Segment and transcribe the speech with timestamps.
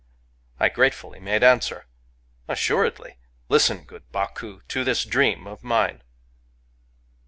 [0.59, 1.85] I gratefully made answer:—
[2.47, 3.19] "Assuredly!...
[3.49, 6.01] Listen, good BcHcu, to this dream of mine